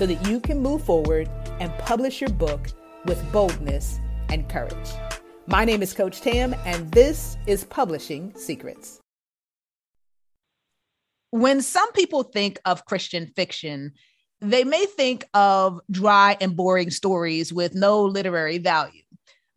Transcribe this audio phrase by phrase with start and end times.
[0.00, 1.28] so that you can move forward
[1.60, 2.68] and publish your book
[3.04, 4.88] with boldness and courage.
[5.46, 8.98] My name is Coach Tam, and this is Publishing Secrets.
[11.32, 13.92] When some people think of Christian fiction,
[14.40, 19.02] they may think of dry and boring stories with no literary value.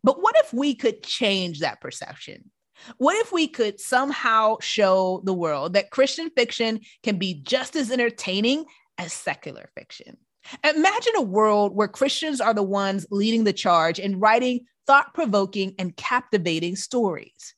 [0.04, 2.52] But what if we could change that perception?
[2.98, 7.92] What if we could somehow show the world that Christian fiction can be just as
[7.92, 8.66] entertaining
[8.98, 10.18] as secular fiction?
[10.64, 15.76] Imagine a world where Christians are the ones leading the charge and writing thought provoking
[15.80, 17.56] and captivating stories.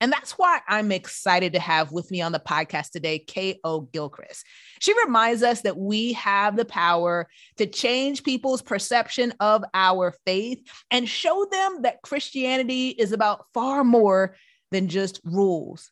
[0.00, 3.82] And that's why I'm excited to have with me on the podcast today K.L.
[3.92, 4.44] Gilchrist.
[4.80, 10.58] She reminds us that we have the power to change people's perception of our faith
[10.90, 14.36] and show them that Christianity is about far more
[14.70, 15.90] than just rules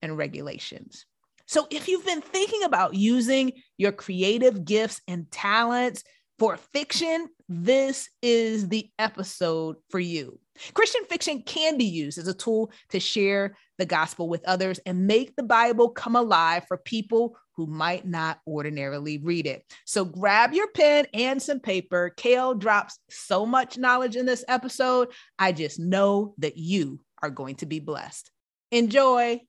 [0.00, 1.04] and regulations.
[1.50, 6.04] So if you've been thinking about using your creative gifts and talents
[6.38, 10.38] for fiction, this is the episode for you.
[10.74, 15.08] Christian fiction can be used as a tool to share the gospel with others and
[15.08, 19.64] make the Bible come alive for people who might not ordinarily read it.
[19.86, 22.14] So grab your pen and some paper.
[22.16, 25.08] KL drops so much knowledge in this episode.
[25.36, 28.30] I just know that you are going to be blessed.
[28.70, 29.40] Enjoy.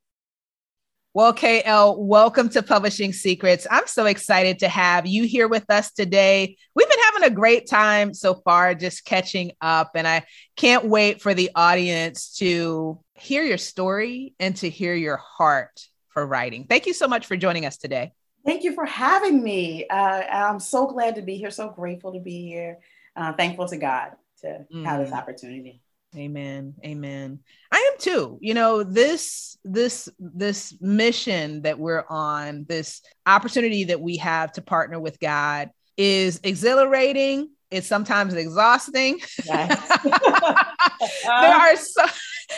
[1.14, 3.68] Well, KL, welcome to Publishing Secrets.
[3.70, 6.56] I'm so excited to have you here with us today.
[6.74, 10.24] We've been having a great time so far, just catching up, and I
[10.56, 16.26] can't wait for the audience to hear your story and to hear your heart for
[16.26, 16.64] writing.
[16.64, 18.14] Thank you so much for joining us today.
[18.46, 19.88] Thank you for having me.
[19.90, 22.80] Uh, I'm so glad to be here, so grateful to be here.
[23.18, 24.12] Uh, thankful to God
[24.44, 24.86] to mm.
[24.86, 25.82] have this opportunity.
[26.16, 26.74] Amen.
[26.86, 27.40] Amen.
[27.72, 28.38] I am too.
[28.42, 34.62] You know, this this this mission that we're on, this opportunity that we have to
[34.62, 37.52] partner with God is exhilarating.
[37.70, 39.22] It's sometimes exhausting.
[39.46, 40.00] Yes.
[41.24, 42.04] there are so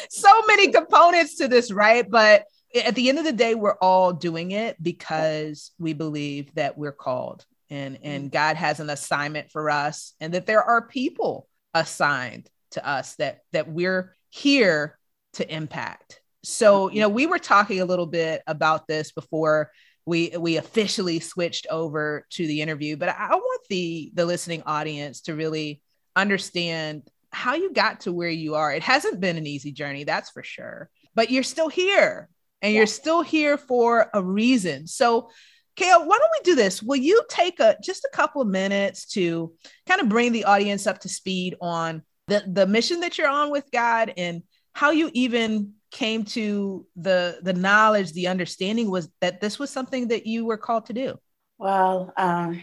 [0.09, 2.09] so many components to this, right?
[2.09, 6.75] But at the end of the day, we're all doing it because we believe that
[6.75, 8.31] we're called and and mm.
[8.31, 13.39] God has an assignment for us and that there are people assigned to us that
[13.51, 14.97] that we're here
[15.34, 16.19] to impact.
[16.44, 19.72] So, you know, we were talking a little bit about this before
[20.06, 25.22] we we officially switched over to the interview, but I, want the the listening audience
[25.22, 25.81] to really
[26.16, 28.73] understand how you got to where you are.
[28.73, 30.89] It hasn't been an easy journey, that's for sure.
[31.16, 32.28] But you're still here
[32.62, 32.79] and yeah.
[32.79, 34.88] you're still here for a reason.
[34.88, 35.29] So,
[35.78, 36.83] KL, why don't we do this?
[36.83, 39.53] Will you take a just a couple of minutes to
[39.88, 43.51] kind of bring the audience up to speed on the the mission that you're on
[43.51, 49.39] with God and how you even came to the the knowledge the understanding was that
[49.39, 51.19] this was something that you were called to do?
[51.57, 52.62] Well um,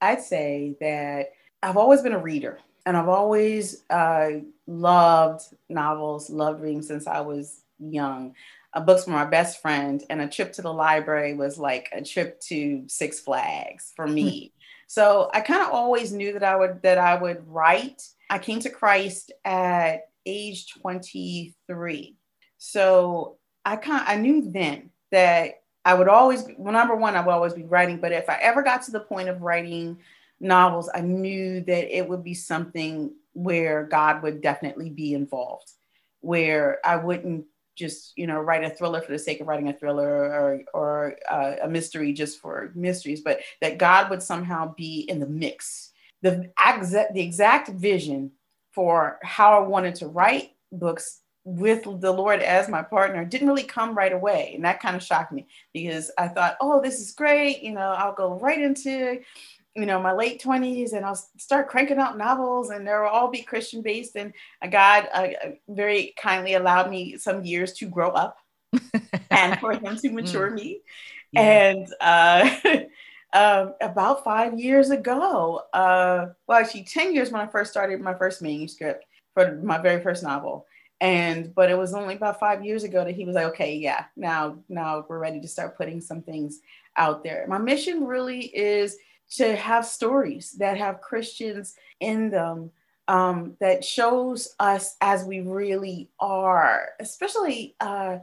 [0.00, 1.26] i'd say that
[1.62, 4.30] i've always been a reader and i've always uh,
[4.66, 8.34] loved novels loved reading since i was young.
[8.72, 12.02] Uh, books from my best friend and a trip to the library was like a
[12.02, 14.52] trip to six flags for me.
[14.86, 18.60] So i kind of always knew that i would that i would write I came
[18.60, 22.16] to Christ at age 23.
[22.58, 27.32] So I kind I knew then that I would always well, number one, I would
[27.32, 29.98] always be writing, but if I ever got to the point of writing
[30.38, 35.72] novels, I knew that it would be something where God would definitely be involved,
[36.20, 39.72] where I wouldn't just you know write a thriller for the sake of writing a
[39.72, 45.00] thriller or or uh, a mystery just for mysteries, but that God would somehow be
[45.08, 45.89] in the mix
[46.22, 48.32] the exact the exact vision
[48.72, 53.62] for how I wanted to write books with the Lord as my partner didn't really
[53.62, 54.52] come right away.
[54.54, 57.62] And that kind of shocked me because I thought, oh, this is great.
[57.62, 59.20] You know, I'll go right into,
[59.74, 63.42] you know, my late 20s and I'll start cranking out novels and they'll all be
[63.42, 64.16] Christian based.
[64.16, 64.32] And
[64.70, 65.28] God uh,
[65.68, 68.36] very kindly allowed me some years to grow up
[69.30, 70.54] and for Him to mature mm.
[70.54, 70.80] me.
[71.32, 71.40] Yeah.
[71.40, 72.50] And, uh,
[73.32, 75.62] um, about five years ago.
[75.72, 79.04] Uh, well, actually, 10 years when I first started my first manuscript
[79.34, 80.66] for my very first novel.
[81.00, 84.04] And but it was only about five years ago that he was like, okay, yeah,
[84.16, 86.60] now now we're ready to start putting some things
[86.96, 87.46] out there.
[87.48, 88.96] My mission really is
[89.36, 92.70] to have stories that have Christians in them
[93.08, 98.18] um, that shows us as we really are, especially uh,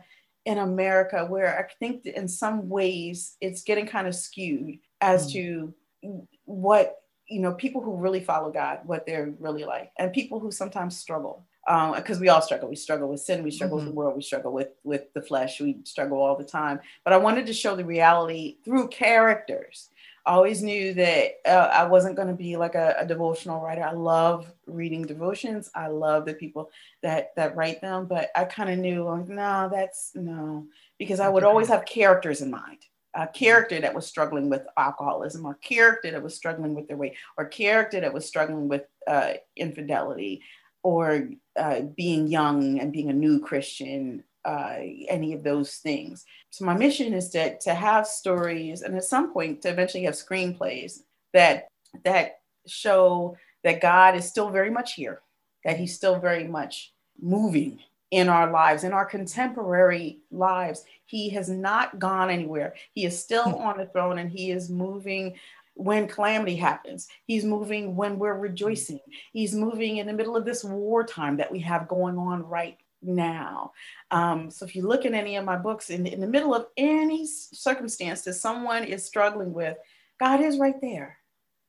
[0.48, 5.34] in America, where I think in some ways it's getting kind of skewed as mm.
[5.34, 6.96] to what
[7.28, 10.98] you know people who really follow God, what they're really like, and people who sometimes
[10.98, 12.70] struggle because um, we all struggle.
[12.70, 13.44] We struggle with sin.
[13.44, 13.88] We struggle mm-hmm.
[13.88, 14.16] with the world.
[14.16, 15.60] We struggle with with the flesh.
[15.60, 16.80] We struggle all the time.
[17.04, 19.90] But I wanted to show the reality through characters
[20.28, 23.82] I always knew that uh, I wasn't going to be like a, a, devotional writer.
[23.82, 25.72] I love reading devotions.
[25.74, 26.70] I love the people
[27.02, 30.68] that that write them, but I kind of knew like, no, that's no,
[31.00, 32.80] because I would always have characters in mind.
[33.14, 37.16] A character that was struggling with alcoholism, or character that was struggling with their weight,
[37.38, 40.42] or character that was struggling with uh, infidelity,
[40.84, 44.78] or uh, being young and being a new Christian, uh,
[45.10, 46.26] any of those things.
[46.52, 50.14] So my mission is to, to have stories and at some point to eventually have
[50.14, 51.02] screenplays
[51.34, 51.68] that
[52.06, 53.36] that show
[53.66, 55.22] that God is still very much here,
[55.66, 57.80] that he's still very much moving
[58.12, 60.86] in our lives, in our contemporary lives.
[61.06, 62.76] He has not gone anywhere.
[62.94, 63.62] He is still hmm.
[63.62, 65.36] on the throne and he is moving
[65.74, 67.10] when calamity happens.
[67.26, 69.02] He's moving when we're rejoicing.
[69.34, 73.72] He's moving in the middle of this wartime that we have going on right now.
[74.12, 76.68] Um, so if you look at any of my books, in, in the middle of
[76.78, 79.78] any circumstance that someone is struggling with,
[80.20, 81.18] God is right there.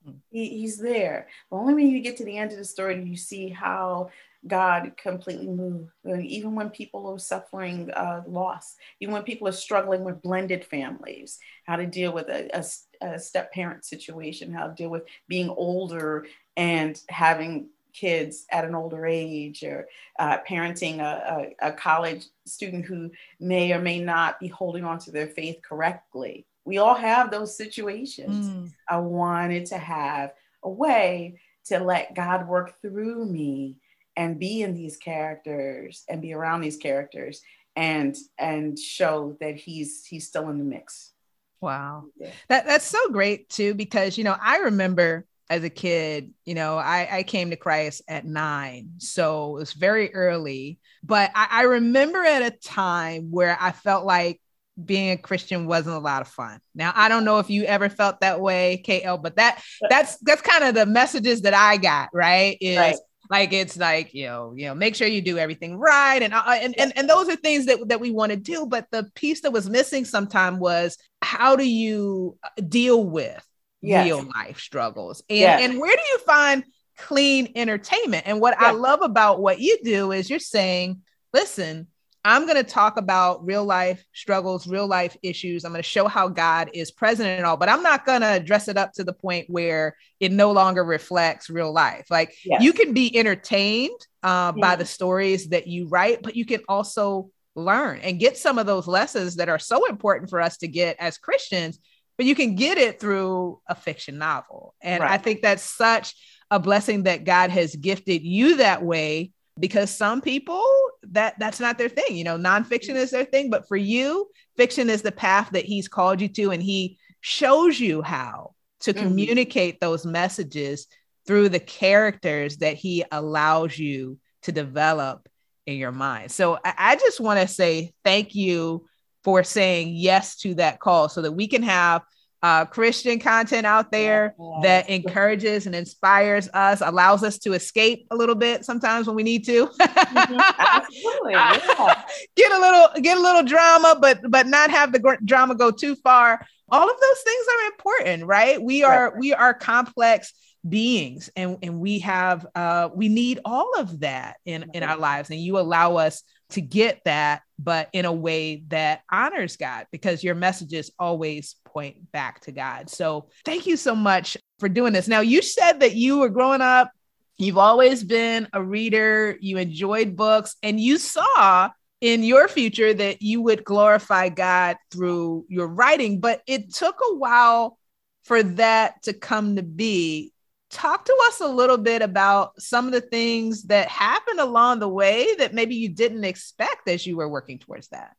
[0.05, 0.13] Hmm.
[0.31, 1.29] He, he's there.
[1.51, 4.11] But only when you get to the end of the story do you see how
[4.47, 5.91] God completely moved.
[6.07, 11.39] Even when people are suffering uh, loss, even when people are struggling with blended families,
[11.65, 15.49] how to deal with a, a, a step parent situation, how to deal with being
[15.49, 16.27] older
[16.57, 22.85] and having kids at an older age or uh, parenting a, a, a, college student
[22.85, 23.11] who
[23.41, 26.47] may or may not be holding on to their faith correctly.
[26.65, 28.47] We all have those situations.
[28.47, 28.73] Mm.
[28.89, 33.77] I wanted to have a way to let God work through me
[34.17, 37.41] and be in these characters and be around these characters
[37.77, 41.13] and and show that he's he's still in the mix.
[41.61, 42.05] Wow.
[42.17, 42.31] Yeah.
[42.49, 46.77] That that's so great too because you know I remember as a kid, you know,
[46.77, 48.91] I, I came to Christ at nine.
[48.99, 50.79] So it was very early.
[51.03, 54.41] But I, I remember at a time where I felt like
[54.83, 56.61] being a Christian wasn't a lot of fun.
[56.75, 60.43] Now I don't know if you ever felt that way, KL, but that that's that's
[60.43, 62.57] kind of the messages that I got, right?
[62.61, 62.97] Is right.
[63.31, 66.23] like it's like, you know, you know, make sure you do everything right.
[66.23, 68.67] And uh, and, and and those are things that, that we want to do.
[68.67, 73.45] But the piece that was missing sometime was how do you uh, deal with
[73.81, 74.05] yes.
[74.07, 75.23] real life struggles.
[75.29, 75.61] And, yes.
[75.63, 76.65] and where do you find
[76.97, 78.25] clean entertainment?
[78.27, 81.03] And what I love about what you do is you're saying,
[81.33, 81.87] listen,
[82.25, 85.65] I'm going to talk about real life struggles, real life issues.
[85.65, 88.43] I'm going to show how God is present and all, but I'm not going to
[88.45, 92.07] dress it up to the point where it no longer reflects real life.
[92.11, 92.63] Like yes.
[92.63, 97.31] you can be entertained uh, by the stories that you write, but you can also
[97.55, 100.97] learn and get some of those lessons that are so important for us to get
[100.99, 101.79] as Christians
[102.19, 104.75] but you can get it through a fiction novel.
[104.83, 105.13] And right.
[105.13, 106.15] I think that's such
[106.51, 110.65] a blessing that God has gifted you that way because some people
[111.05, 112.17] that that's not their thing.
[112.17, 115.89] You know, nonfiction is their thing, but for you, fiction is the path that he's
[115.89, 119.07] called you to and he shows you how to mm-hmm.
[119.07, 120.89] communicate those messages
[121.27, 125.29] through the characters that he allows you to develop
[125.67, 126.31] in your mind.
[126.31, 128.87] So I, I just want to say thank you
[129.29, 132.01] for saying yes to that call so that we can have
[132.43, 134.63] uh, Christian content out there yes.
[134.63, 139.23] that encourages and inspires us, allows us to escape a little bit sometimes when we
[139.23, 139.67] need to.
[139.81, 140.41] mm-hmm.
[140.59, 142.05] Absolutely, yeah.
[142.37, 145.71] get a little get a little drama, but but not have the gr- drama go
[145.71, 146.41] too far.
[146.71, 148.63] All of those things are important, right?
[148.63, 149.19] We are right.
[149.19, 150.33] we are complex
[150.67, 155.29] beings, and and we have uh, we need all of that in in our lives,
[155.29, 160.25] and you allow us to get that, but in a way that honors God because
[160.25, 162.89] your messages always point back to God.
[162.91, 165.09] So thank you so much for doing this.
[165.09, 166.91] Now, you said that you were growing up,
[167.37, 173.23] you've always been a reader, you enjoyed books, and you saw in your future that
[173.23, 177.79] you would glorify God through your writing, but it took a while
[178.25, 180.33] for that to come to be
[180.71, 184.89] talk to us a little bit about some of the things that happened along the
[184.89, 188.15] way that maybe you didn't expect as you were working towards that.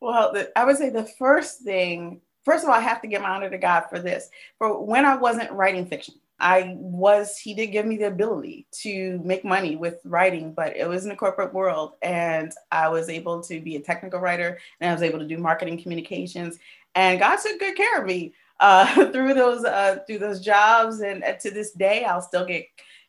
[0.00, 3.22] Well, the, I would say the first thing, first of all, I have to give
[3.22, 4.28] my honor to God for this.
[4.58, 9.20] For when I wasn't writing fiction, I was, he did give me the ability to
[9.22, 11.92] make money with writing, but it was in the corporate world.
[12.00, 15.36] And I was able to be a technical writer and I was able to do
[15.36, 16.58] marketing communications.
[16.94, 21.24] And God took good care of me uh, through those uh, through those jobs, and
[21.40, 22.66] to this day, I'll still get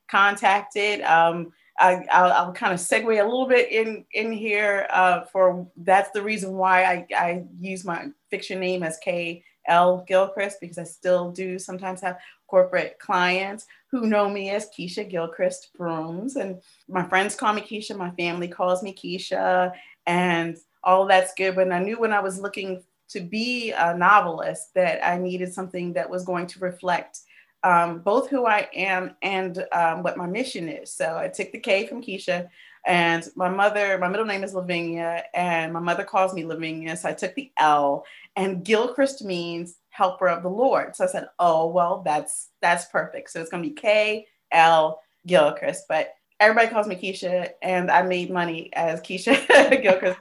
[0.10, 1.01] contacted.
[1.01, 5.67] Um, I, I'll, I'll, kind of segue a little bit in in here uh, for
[5.77, 10.77] that's the reason why I, I use my fiction name as K L Gilchrist because
[10.77, 12.17] I still do sometimes have
[12.48, 17.96] corporate clients who know me as Keisha Gilchrist Brooms, and my friends call me Keisha,
[17.98, 19.74] my family calls me Keisha,
[20.05, 21.55] and all that's good.
[21.55, 25.94] But I knew when I was looking to be a novelist that I needed something
[25.94, 27.20] that was going to reflect
[27.63, 30.91] um, both who I am and um, what my mission is.
[30.91, 32.50] So I took the K from Keisha,
[32.88, 36.98] and my mother, my middle name is Lavinia, and my mother calls me Lavinia.
[36.98, 38.03] So I took the L,
[38.36, 40.96] and Gilchrist means helper of the Lord.
[40.96, 43.30] So I said, oh well, that's that's perfect.
[43.30, 48.32] So it's gonna be K L Gilchrist, but everybody calls me Keisha, and I made
[48.32, 50.18] money as Keisha Gilchrist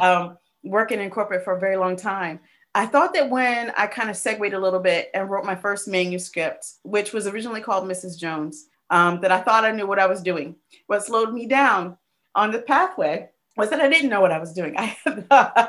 [0.00, 2.40] um, working in corporate for a very long time.
[2.74, 5.86] I thought that when I kind of segued a little bit and wrote my first
[5.86, 8.18] manuscript, which was originally called Mrs.
[8.18, 10.56] Jones, um, that I thought I knew what I was doing.
[10.86, 11.96] What slowed me down
[12.34, 14.74] on the pathway was that I didn't know what I was doing.
[14.78, 14.96] I
[15.30, 15.66] uh,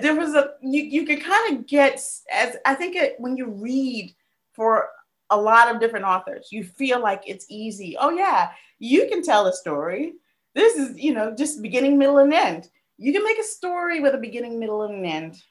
[0.00, 1.94] there was a you you can kind of get
[2.32, 4.14] as I think it, when you read
[4.52, 4.88] for
[5.30, 7.96] a lot of different authors, you feel like it's easy.
[7.98, 10.14] Oh yeah, you can tell a story.
[10.54, 12.68] This is you know just beginning, middle, and end.
[13.00, 15.42] You can make a story with a beginning, middle, and end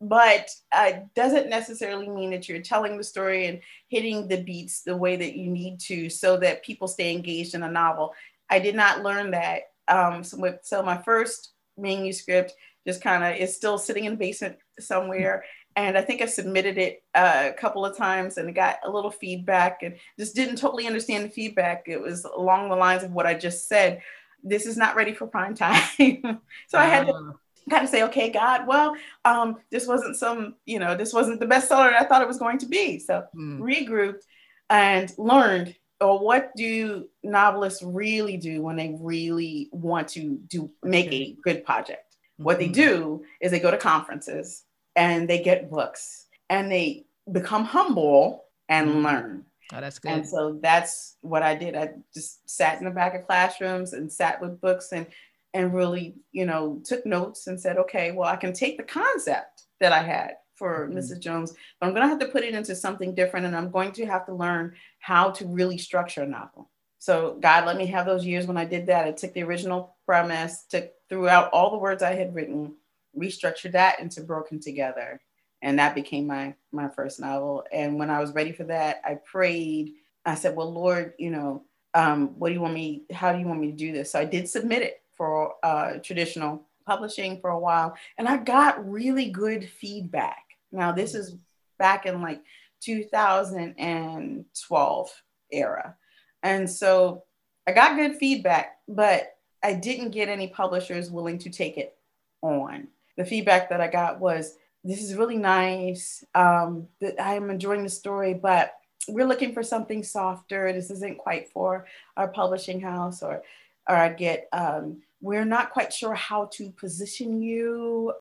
[0.00, 4.96] but uh, doesn't necessarily mean that you're telling the story and hitting the beats the
[4.96, 8.14] way that you need to so that people stay engaged in a novel.
[8.48, 9.62] I did not learn that.
[9.88, 12.52] Um, so, with, so my first manuscript
[12.86, 15.44] just kind of is still sitting in the basement somewhere.
[15.74, 19.10] And I think I submitted it uh, a couple of times and got a little
[19.10, 21.84] feedback and just didn't totally understand the feedback.
[21.86, 24.00] It was along the lines of what I just said.
[24.42, 25.82] This is not ready for prime time.
[26.68, 27.32] so I had to ah
[27.68, 31.46] kind of say, okay, God, well, um, this wasn't some, you know, this wasn't the
[31.46, 32.98] bestseller I thought it was going to be.
[32.98, 33.58] So mm.
[33.60, 34.22] regrouped
[34.70, 41.12] and learned, or what do novelists really do when they really want to do make
[41.12, 42.14] a good project?
[42.14, 42.44] Mm-hmm.
[42.44, 42.72] What they mm-hmm.
[42.72, 44.64] do is they go to conferences
[44.94, 49.04] and they get books and they become humble and mm.
[49.04, 49.44] learn.
[49.72, 50.12] Oh, that's good.
[50.12, 51.76] And so that's what I did.
[51.76, 55.06] I just sat in the back of classrooms and sat with books and
[55.54, 59.62] and really, you know, took notes and said, okay, well, I can take the concept
[59.80, 60.98] that I had for mm-hmm.
[60.98, 61.20] Mrs.
[61.20, 63.46] Jones, but I'm going to have to put it into something different.
[63.46, 66.70] And I'm going to have to learn how to really structure a novel.
[66.98, 69.06] So God let me have those years when I did that.
[69.06, 72.74] I took the original premise, took throughout all the words I had written,
[73.16, 75.20] restructured that into Broken Together.
[75.62, 77.64] And that became my my first novel.
[77.72, 79.94] And when I was ready for that, I prayed.
[80.24, 83.46] I said, Well, Lord, you know, um, what do you want me, how do you
[83.46, 84.12] want me to do this?
[84.12, 88.88] So I did submit it for uh, traditional publishing for a while, and I got
[88.88, 90.44] really good feedback.
[90.70, 91.36] Now, this is
[91.78, 92.40] back in like
[92.80, 95.96] 2012 era.
[96.42, 97.24] And so
[97.66, 101.96] I got good feedback, but I didn't get any publishers willing to take it
[102.42, 102.88] on.
[103.16, 106.24] The feedback that I got was this is really nice.
[106.34, 108.74] Um, I am enjoying the story, but
[109.08, 110.72] we're looking for something softer.
[110.72, 113.42] This isn't quite for our publishing house, or
[113.88, 118.12] or I get um, we're not quite sure how to position you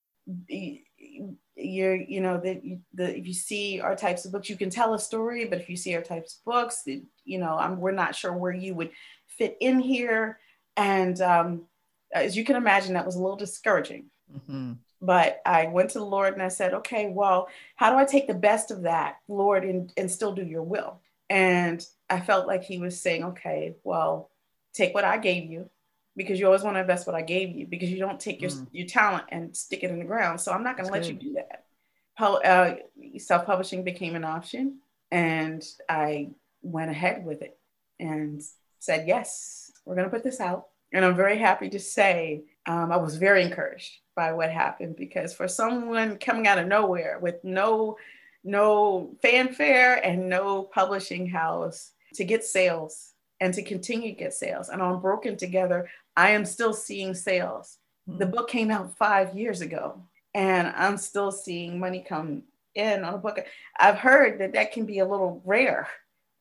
[1.55, 2.61] you're you know that
[2.93, 5.69] the if you see our types of books you can tell a story but if
[5.69, 6.83] you see our types of books
[7.25, 8.91] you know I'm, we're not sure where you would
[9.27, 10.39] fit in here
[10.75, 11.63] and um,
[12.13, 14.73] as you can imagine that was a little discouraging mm-hmm.
[15.01, 18.27] But i went to the lord and i said okay well how do i take
[18.27, 20.99] the best of that lord and, and still do your will
[21.29, 24.29] and i felt like he was saying okay well
[24.73, 25.69] take what i gave you
[26.17, 28.49] because you always want to invest what I gave you because you don't take your,
[28.49, 28.67] mm.
[28.71, 30.41] your talent and stick it in the ground.
[30.41, 31.23] So I'm not going to let good.
[31.23, 31.63] you do that.
[32.19, 32.75] Uh,
[33.19, 34.79] Self publishing became an option,
[35.11, 36.31] and I
[36.63, 37.59] went ahead with it
[37.99, 38.41] and
[38.79, 40.65] said, Yes, we're going to put this out.
[40.91, 45.33] And I'm very happy to say um, I was very encouraged by what happened because
[45.33, 47.97] for someone coming out of nowhere with no
[48.43, 54.69] no fanfare and no publishing house to get sales and to continue to get sales.
[54.69, 57.77] And on Broken Together, I am still seeing sales.
[58.09, 58.19] Mm-hmm.
[58.19, 58.31] The hmm.
[58.31, 60.01] book came out five years ago,
[60.33, 62.43] and I'm still seeing money come
[62.73, 63.39] in on a book.
[63.79, 65.87] I've heard that that can be a little rare,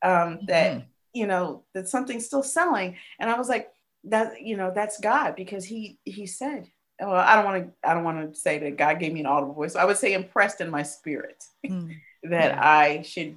[0.03, 0.87] um, that, mm-hmm.
[1.13, 2.97] you know, that something's still selling.
[3.19, 3.71] And I was like,
[4.07, 6.69] that, you know, that's God because he, he said,
[7.01, 9.27] well, I don't want to, I don't want to say that God gave me an
[9.27, 9.77] audible voice.
[9.77, 11.93] I would say impressed in my spirit mm-hmm.
[12.31, 12.69] that yeah.
[12.69, 13.37] I should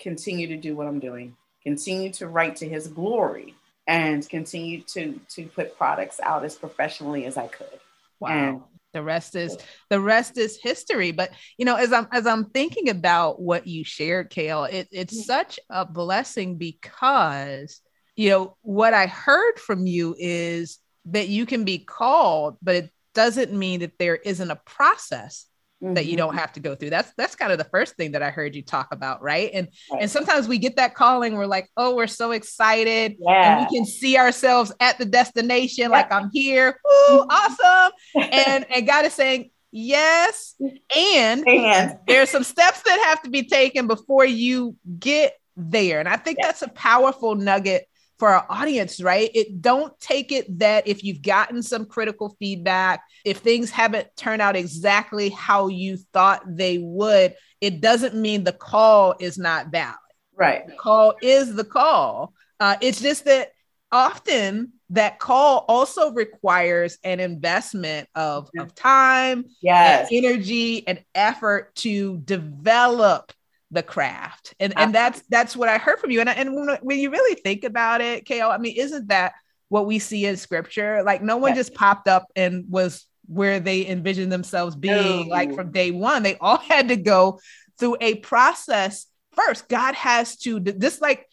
[0.00, 3.52] continue to do what I'm doing continue to write to his glory
[3.88, 7.80] and continue to to put products out as professionally as I could.
[8.20, 8.28] Wow.
[8.30, 9.58] And the rest is
[9.90, 13.84] the rest is history but you know as i'm as i'm thinking about what you
[13.84, 17.82] shared KL it, it's such a blessing because
[18.16, 22.90] you know what i heard from you is that you can be called but it
[23.14, 25.46] doesn't mean that there isn't a process
[25.82, 25.94] mm-hmm.
[25.94, 26.38] that you don't mm-hmm.
[26.38, 26.90] have to go through.
[26.90, 29.50] That's that's kind of the first thing that I heard you talk about, right?
[29.52, 30.02] And right.
[30.02, 33.58] and sometimes we get that calling, we're like, oh, we're so excited, yeah.
[33.58, 35.88] and we can see ourselves at the destination, yeah.
[35.88, 37.92] like I'm here, Ooh, awesome.
[38.14, 40.54] and and God is saying, yes,
[40.94, 46.00] and, and there's some steps that have to be taken before you get there.
[46.00, 46.46] And I think yeah.
[46.46, 47.86] that's a powerful nugget
[48.18, 49.30] for our audience, right?
[49.34, 54.42] It don't take it that if you've gotten some critical feedback, if things haven't turned
[54.42, 59.96] out exactly how you thought they would, it doesn't mean the call is not valid.
[60.34, 60.66] Right.
[60.66, 62.32] The call is the call.
[62.60, 63.52] Uh, it's just that
[63.92, 70.08] often that call also requires an investment of, of time, yes.
[70.10, 73.32] and energy, and effort to develop
[73.70, 74.54] the craft.
[74.60, 76.20] And and that's that's what i heard from you.
[76.20, 79.32] And, and when, when you really think about it KL i mean isn't that
[79.68, 81.02] what we see in scripture?
[81.02, 85.32] Like no one just popped up and was where they envisioned themselves being no.
[85.32, 86.22] like from day one.
[86.22, 87.40] They all had to go
[87.78, 89.68] through a process first.
[89.68, 91.26] God has to just like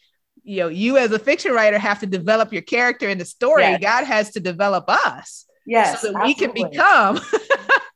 [0.44, 3.64] you know you as a fiction writer have to develop your character in the story.
[3.64, 3.82] Yes.
[3.82, 6.28] god has to develop us yes so that absolutely.
[6.28, 7.16] we can become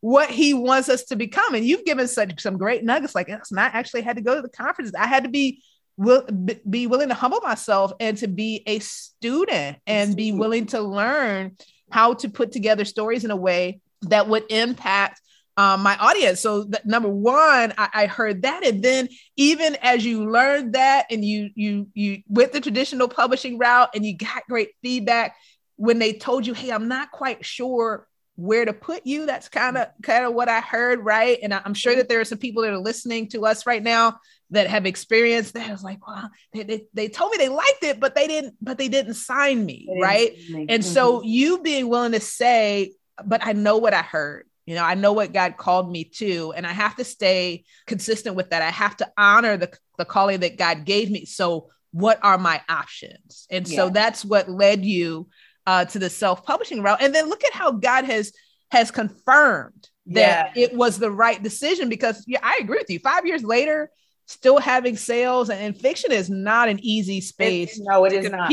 [0.00, 1.54] what he wants us to become.
[1.54, 4.42] And you've given such some great nuggets like it's not actually had to go to
[4.42, 4.94] the conferences.
[4.98, 5.62] I had to be
[5.98, 6.24] will
[6.68, 11.56] be willing to humble myself and to be a student and be willing to learn
[11.90, 15.20] how to put together stories in a way that would impact
[15.56, 16.38] um, my audience.
[16.40, 21.06] So that, number one, I, I, heard that, and then even as you learned that,
[21.10, 25.34] and you you you went the traditional publishing route, and you got great feedback
[25.74, 28.06] when they told you, "Hey, I'm not quite sure
[28.38, 29.26] where to put you.
[29.26, 31.40] That's kind of kind of what I heard, right?
[31.42, 34.20] And I'm sure that there are some people that are listening to us right now
[34.50, 35.68] that have experienced that.
[35.68, 38.78] It's like, wow, they, they, they told me they liked it, but they didn't, but
[38.78, 40.38] they didn't sign me, didn't right?
[40.54, 40.82] And mm-hmm.
[40.82, 42.92] so you being willing to say,
[43.24, 44.46] but I know what I heard.
[44.66, 48.36] You know, I know what God called me to, and I have to stay consistent
[48.36, 48.62] with that.
[48.62, 51.24] I have to honor the, the calling that God gave me.
[51.24, 53.48] So, what are my options?
[53.50, 53.76] And yeah.
[53.76, 55.28] so that's what led you
[55.68, 57.02] uh, to the self-publishing route.
[57.02, 58.32] And then look at how God has
[58.70, 60.64] has confirmed that yeah.
[60.64, 62.98] it was the right decision because yeah, I agree with you.
[63.00, 63.90] Five years later,
[64.24, 67.78] still having sales and, and fiction is not an easy space.
[67.78, 68.48] no, it is not.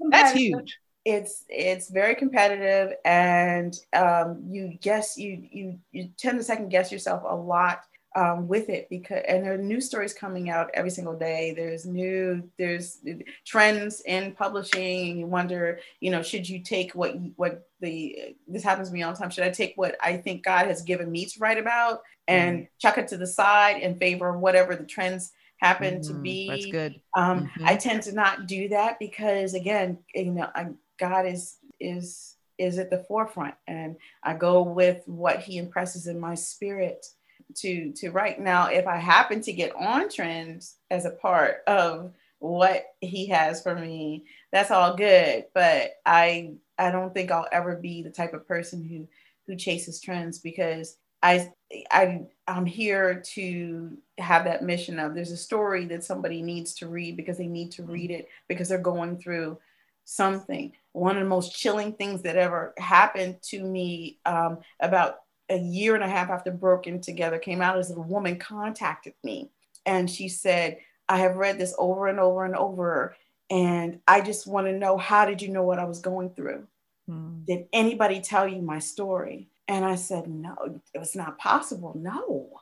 [0.10, 0.78] That's huge.
[1.04, 6.90] It's it's very competitive, and um, you guess you you you tend to second guess
[6.90, 7.80] yourself a lot
[8.16, 11.84] um, with it because and there are new stories coming out every single day there's
[11.84, 12.98] new there's
[13.44, 18.64] trends in publishing and you wonder you know should you take what what the this
[18.64, 21.12] happens to me all the time should i take what i think god has given
[21.12, 22.68] me to write about and mm.
[22.78, 26.14] chuck it to the side in favor of whatever the trends happen mm-hmm.
[26.14, 27.66] to be that's good um, mm-hmm.
[27.66, 32.78] i tend to not do that because again you know I, god is is is
[32.78, 37.06] at the forefront and i go with what he impresses in my spirit
[37.54, 42.12] to to write now if i happen to get on trends as a part of
[42.38, 45.46] what he has for me that's all good.
[45.54, 49.08] But i i don't think i'll ever be the type of person who
[49.46, 51.50] who chases trends because i
[51.90, 56.88] i i'm here to have that mission of there's a story that somebody needs to
[56.88, 59.58] read because they need to read it because they're going through
[60.06, 60.72] something.
[60.92, 65.16] One of the most chilling things that ever happened to me um, about
[65.48, 69.50] a year and a half after Broken Together came out, as a woman contacted me
[69.84, 70.78] and she said,
[71.08, 73.16] I have read this over and over and over.
[73.48, 76.66] And I just want to know how did you know what I was going through?
[77.08, 77.44] Hmm.
[77.46, 79.48] Did anybody tell you my story?
[79.68, 81.92] And I said, No, it was not possible.
[81.96, 82.60] No.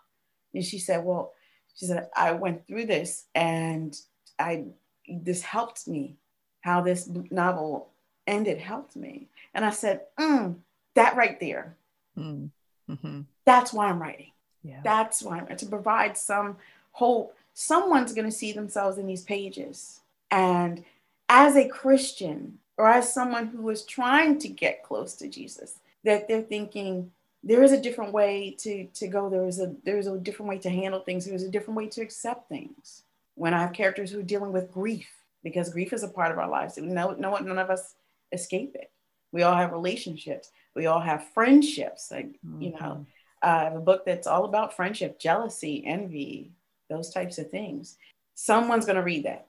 [0.52, 1.32] And she said, Well,
[1.74, 3.96] she said, I went through this and
[4.38, 4.66] I
[5.08, 6.16] this helped me.
[6.60, 7.90] How this novel
[8.26, 9.28] ended helped me.
[9.52, 10.56] And I said, mm,
[10.94, 11.76] that right there.
[12.16, 12.50] Mm.
[12.90, 13.22] Mm-hmm.
[13.44, 14.32] That's why I'm writing.
[14.62, 14.80] Yeah.
[14.82, 16.56] That's why I'm to provide some
[16.92, 17.36] hope.
[17.52, 20.00] Someone's going to see themselves in these pages.
[20.30, 20.84] And
[21.28, 26.28] as a Christian or as someone who is trying to get close to Jesus, that
[26.28, 27.10] they're thinking
[27.42, 29.28] there is a different way to, to go.
[29.28, 31.26] There is a there's a different way to handle things.
[31.26, 33.02] There's a different way to accept things.
[33.36, 35.08] When I have characters who are dealing with grief,
[35.42, 36.78] because grief is a part of our lives.
[36.78, 37.94] No, no, one, none of us
[38.32, 38.90] escape it.
[39.34, 40.52] We all have relationships.
[40.76, 42.08] We all have friendships.
[42.12, 42.62] Like, mm-hmm.
[42.62, 43.02] you know, mm-hmm.
[43.42, 46.52] uh, I have a book that's all about friendship, jealousy, envy,
[46.88, 47.98] those types of things.
[48.36, 49.48] Someone's going to read that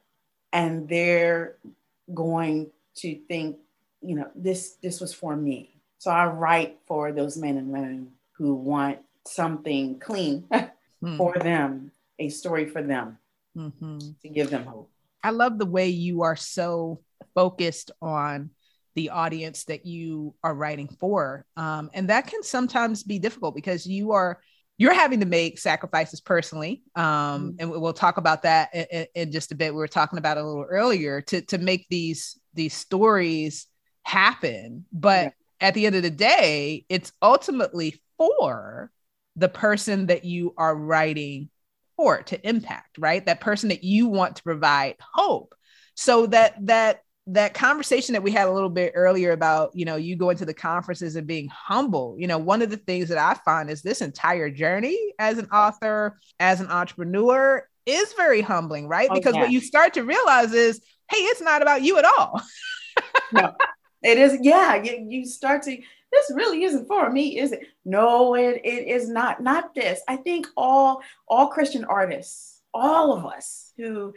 [0.52, 1.58] and they're
[2.12, 3.58] going to think,
[4.02, 5.78] you know, this this was for me.
[6.00, 10.48] So I write for those men and women who want something clean
[11.04, 11.18] mm.
[11.18, 13.20] for them, a story for them
[13.56, 14.00] mm-hmm.
[14.22, 14.90] to give them hope.
[15.24, 17.02] I love the way you are so
[17.36, 18.50] focused on
[18.96, 21.46] the audience that you are writing for.
[21.58, 24.40] Um, and that can sometimes be difficult because you are
[24.78, 27.56] you're having to make sacrifices personally um, mm-hmm.
[27.60, 30.44] and we'll talk about that in, in, just a bit we were talking about a
[30.44, 33.68] little earlier to to make these these stories
[34.04, 35.24] happen but
[35.62, 35.68] yeah.
[35.68, 38.92] at the end of the day it's ultimately for
[39.36, 41.50] the person that you are writing
[41.96, 45.56] for to impact right that person that you want to provide hope
[45.96, 49.96] so that that that conversation that we had a little bit earlier about you know
[49.96, 53.18] you going to the conferences and being humble you know one of the things that
[53.18, 58.88] i find is this entire journey as an author as an entrepreneur is very humbling
[58.88, 59.10] right?
[59.12, 59.42] Oh, because yeah.
[59.42, 62.42] what you start to realize is hey it's not about you at all.
[63.34, 63.54] No
[64.04, 65.76] it is yeah you, you start to
[66.12, 67.62] this really isn't for me is it?
[67.84, 70.02] No it, it is not not this.
[70.08, 74.14] I think all all christian artists all of us who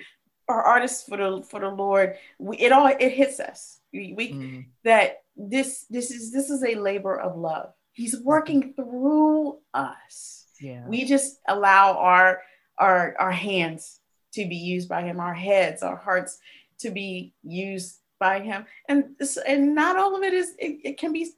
[0.48, 3.80] are artists for the for the Lord, we, it all it hits us.
[3.92, 4.66] We, we mm.
[4.84, 7.72] that this this is this is a labor of love.
[7.92, 10.46] He's working through us.
[10.60, 10.86] Yeah.
[10.86, 12.42] We just allow our
[12.78, 14.00] our our hands
[14.34, 16.38] to be used by him, our heads, our hearts
[16.80, 18.66] to be used by him.
[18.88, 21.30] And and not all of it is it, it can be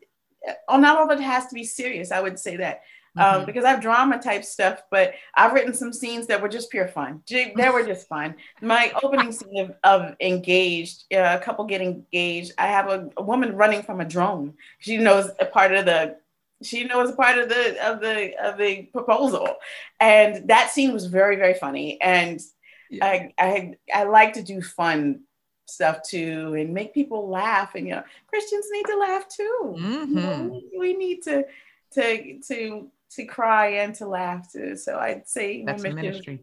[0.48, 2.12] uh, not all of it has to be serious.
[2.12, 2.82] I would say that
[3.16, 3.46] um, mm-hmm.
[3.46, 6.86] because I have drama type stuff, but I've written some scenes that were just pure
[6.86, 7.22] fun.
[7.28, 8.36] They were just fun.
[8.60, 12.52] My opening scene of, of engaged, uh, a couple getting engaged.
[12.56, 14.54] I have a, a, woman running from a drone.
[14.78, 16.16] She knows a part of the.
[16.62, 19.48] She knows a part of the of the of the proposal,
[19.98, 21.98] and that scene was very very funny.
[22.02, 22.38] And
[22.90, 23.06] yeah.
[23.06, 25.22] I I I like to do fun
[25.66, 30.52] stuff too and make people laugh and you know christians need to laugh too mm-hmm.
[30.52, 31.44] you we need to
[31.92, 34.76] to to to cry and to laugh too.
[34.76, 36.40] So I'd say that's ministry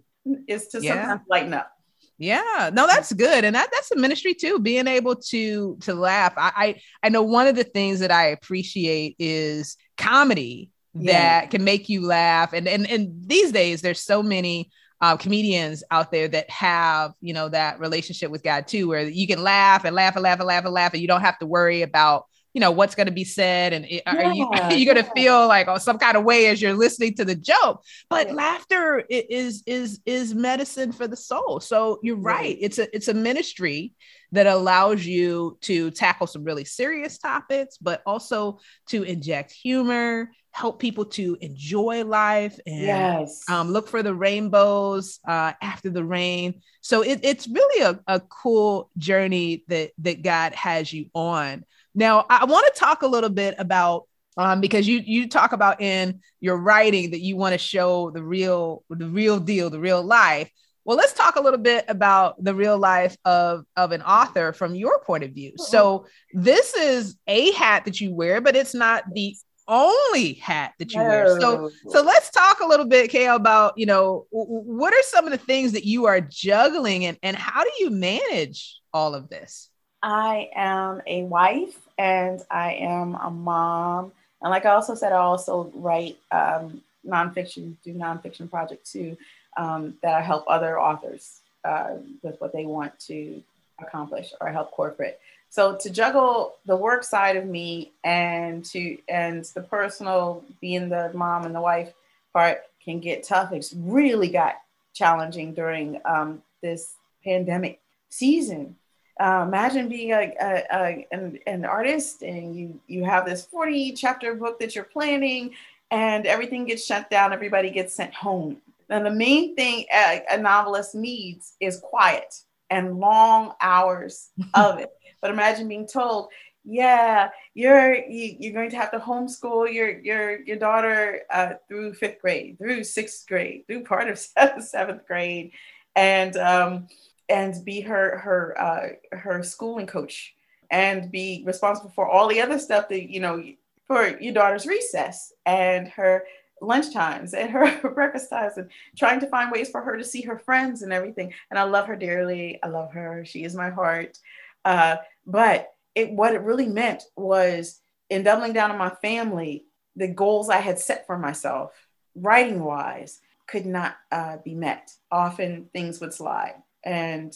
[0.47, 0.93] is to yeah.
[0.93, 1.71] sometimes lighten up.
[2.19, 4.60] Yeah, no, that's good, and that that's a ministry too.
[4.60, 6.34] Being able to to laugh.
[6.36, 11.41] I I, I know one of the things that I appreciate is comedy yeah.
[11.41, 15.84] that can make you laugh, and and and these days there's so many uh, comedians
[15.91, 19.86] out there that have you know that relationship with God too, where you can laugh
[19.86, 22.25] and laugh and laugh and laugh and laugh, and you don't have to worry about
[22.58, 25.12] you know what's going to be said and yeah, are you are you going to
[25.12, 27.84] feel like oh, some kind of way as you're listening to the joke.
[28.10, 28.34] But yeah.
[28.34, 31.60] laughter is is is medicine for the soul.
[31.60, 33.93] So you're right it's a it's a ministry
[34.32, 40.80] that allows you to tackle some really serious topics but also to inject humor help
[40.80, 43.43] people to enjoy life and yes.
[43.48, 46.62] um, look for the rainbows uh, after the rain.
[46.82, 51.63] So it, it's really a, a cool journey that that god has you on
[51.98, 54.04] now, I want to talk a little bit about
[54.38, 58.24] um, because you you talk about in your writing that you want to show the
[58.24, 60.52] real the real deal, the real life.
[60.86, 64.76] Well, let's talk a little bit about the real life of of an author from
[64.76, 65.54] your point of view.
[65.58, 69.36] So this is a hat that you wear, but it's not the
[69.68, 71.42] only hat that you wear.
[71.42, 75.32] So so let's talk a little bit, KL, about you know what are some of
[75.32, 79.72] the things that you are juggling and and how do you manage all of this?
[80.04, 84.12] I am a wife and I am a mom.
[84.42, 89.18] And like I also said, I also write um, nonfiction, do nonfiction projects too,
[89.58, 93.42] um, that I help other authors uh, with what they want to
[93.80, 95.20] accomplish or help corporate.
[95.50, 101.12] So to juggle the work side of me and to and the personal, being the
[101.14, 101.94] mom and the wife
[102.34, 103.52] part can get tough.
[103.54, 104.56] It's really got
[104.94, 107.80] challenging during um, this pandemic
[108.10, 108.76] season
[109.19, 113.93] uh, imagine being a, a, a, an, an artist and you you have this 40
[113.93, 115.53] chapter book that you're planning
[115.91, 118.58] and everything gets shut down everybody gets sent home.
[118.89, 122.36] Now the main thing a, a novelist needs is quiet
[122.69, 124.91] and long hours of it.
[125.21, 126.30] But imagine being told
[126.69, 131.21] yeah you're you, are you are going to have to homeschool your your your daughter
[131.32, 134.19] uh, through fifth grade through sixth grade through part of
[134.60, 135.51] seventh grade.
[135.95, 136.88] And um,
[137.30, 140.34] and be her her uh, her schooling coach
[140.70, 143.44] and be responsible for all the other stuff that you know
[143.86, 146.24] for your daughter's recess and her
[146.62, 150.22] lunch times and her breakfast times and trying to find ways for her to see
[150.22, 151.34] her friends and everything.
[151.50, 152.60] And i love her dearly.
[152.63, 153.24] I love her.
[153.26, 154.18] She is my heart.
[154.66, 160.08] Uh, but it what it really meant was in doubling down on my family the
[160.08, 161.72] goals i had set for myself
[162.16, 164.92] writing wise could not uh, be met.
[165.12, 166.56] Often things would slide
[166.88, 167.36] and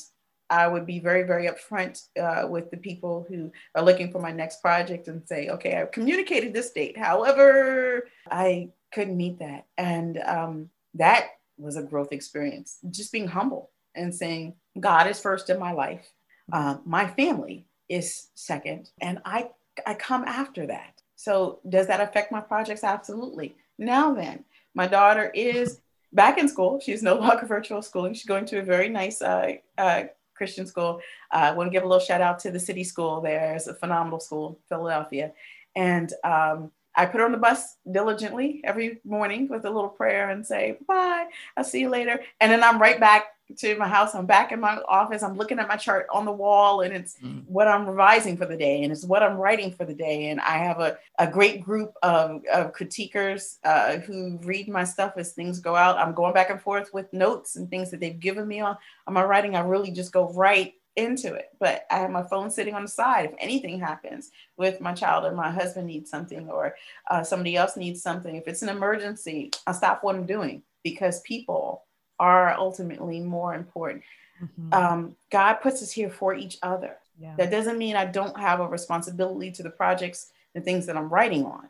[0.49, 4.31] I would be very, very upfront uh, with the people who are looking for my
[4.31, 6.97] next project and say, okay, I've communicated this date.
[6.97, 9.65] However, I couldn't meet that.
[9.77, 15.49] And um, that was a growth experience, just being humble and saying, God is first
[15.49, 16.09] in my life.
[16.51, 19.49] Uh, my family is second, and I,
[19.85, 21.01] I come after that.
[21.15, 22.83] So, does that affect my projects?
[22.83, 23.55] Absolutely.
[23.77, 25.79] Now, then, my daughter is
[26.13, 26.79] back in school.
[26.79, 28.13] She's no longer virtual schooling.
[28.13, 31.01] She's going to a very nice uh, uh, Christian school.
[31.31, 33.55] Uh, I want to give a little shout out to the city school there.
[33.55, 35.33] It's a phenomenal school, Philadelphia.
[35.75, 40.29] And um, I put her on the bus diligently every morning with a little prayer
[40.29, 42.19] and say, bye, I'll see you later.
[42.39, 44.15] And then I'm right back to my house.
[44.15, 45.23] I'm back in my office.
[45.23, 47.43] I'm looking at my chart on the wall and it's mm.
[47.47, 50.29] what I'm revising for the day and it's what I'm writing for the day.
[50.29, 55.13] And I have a, a great group of, of critiquers uh, who read my stuff
[55.17, 55.97] as things go out.
[55.97, 59.13] I'm going back and forth with notes and things that they've given me on, on
[59.13, 59.55] my writing.
[59.55, 61.49] I really just go right into it.
[61.59, 63.25] But I have my phone sitting on the side.
[63.25, 66.75] If anything happens with my child or my husband needs something or
[67.09, 71.21] uh, somebody else needs something, if it's an emergency, I'll stop what I'm doing because
[71.21, 71.85] people
[72.21, 74.03] are ultimately more important.
[74.41, 74.73] Mm-hmm.
[74.73, 76.97] Um, God puts us here for each other.
[77.19, 77.35] Yeah.
[77.37, 81.09] That doesn't mean I don't have a responsibility to the projects and things that I'm
[81.09, 81.67] writing on.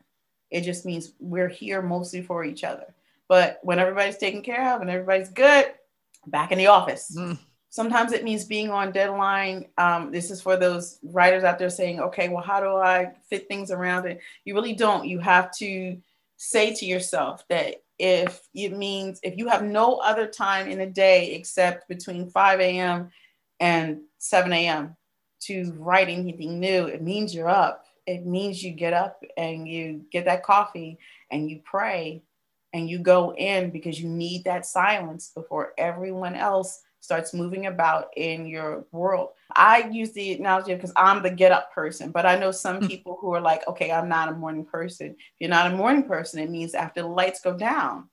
[0.50, 2.94] It just means we're here mostly for each other.
[3.28, 5.72] But when everybody's taken care of and everybody's good,
[6.26, 7.16] back in the office.
[7.16, 7.38] Mm.
[7.70, 9.66] Sometimes it means being on deadline.
[9.78, 13.48] Um, this is for those writers out there saying, okay, well, how do I fit
[13.48, 14.20] things around it?
[14.44, 15.08] You really don't.
[15.08, 15.96] You have to
[16.36, 20.90] say to yourself that if it means if you have no other time in a
[20.90, 23.10] day except between 5 a.m.
[23.60, 24.96] and 7 a.m.
[25.42, 27.84] to write anything new, it means you're up.
[28.04, 30.98] It means you get up and you get that coffee
[31.30, 32.24] and you pray
[32.72, 38.10] and you go in because you need that silence before everyone else starts moving about
[38.16, 39.30] in your world.
[39.54, 42.86] I use the analogy because I'm the get up person, but I know some hmm.
[42.86, 45.08] people who are like, okay, I'm not a morning person.
[45.08, 48.08] If you're not a morning person, it means after the lights go down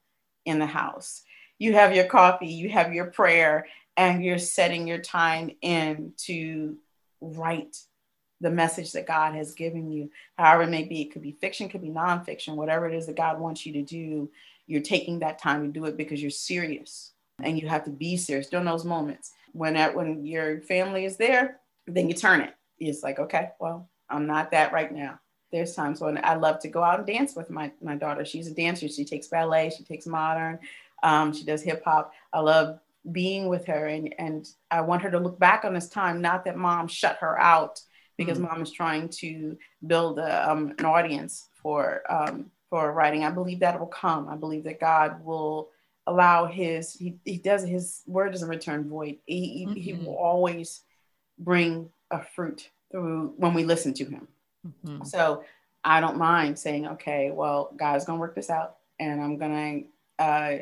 [0.45, 1.21] in the house,
[1.59, 6.75] you have your coffee, you have your prayer, and you're setting your time in to
[7.21, 7.77] write
[8.41, 10.09] the message that God has given you.
[10.35, 13.17] However, it may be, it could be fiction, could be nonfiction, whatever it is that
[13.17, 14.31] God wants you to do,
[14.65, 17.11] you're taking that time to do it because you're serious
[17.43, 19.33] and you have to be serious during those moments.
[19.53, 22.53] When that when your family is there, then you turn it.
[22.79, 25.19] It's like, okay, well, I'm not that right now.
[25.51, 28.23] There's times when I love to go out and dance with my, my daughter.
[28.23, 28.87] She's a dancer.
[28.87, 30.59] She takes ballet, she takes modern,
[31.01, 32.13] um, she does hip hop.
[32.31, 32.79] I love
[33.11, 36.45] being with her and, and I want her to look back on this time, not
[36.45, 37.81] that mom shut her out
[38.17, 38.47] because mm-hmm.
[38.47, 43.23] mom is trying to build a, um, an audience for um, for writing.
[43.23, 44.27] I believe that will come.
[44.27, 45.69] I believe that God will
[46.09, 49.79] allow his he, he does his word doesn't return void he, mm-hmm.
[49.79, 50.81] he will always
[51.37, 54.27] bring a fruit through when we listen to him
[54.67, 55.03] mm-hmm.
[55.03, 55.43] so
[55.83, 59.81] i don't mind saying okay well god's gonna work this out and i'm gonna
[60.17, 60.57] uh,